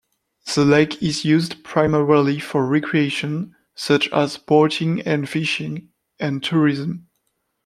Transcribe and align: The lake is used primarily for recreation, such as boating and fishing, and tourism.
The 0.55 0.65
lake 0.65 1.03
is 1.03 1.25
used 1.25 1.63
primarily 1.63 2.39
for 2.39 2.65
recreation, 2.65 3.55
such 3.75 4.09
as 4.11 4.35
boating 4.37 4.99
and 5.01 5.29
fishing, 5.29 5.89
and 6.19 6.41
tourism. 6.43 7.09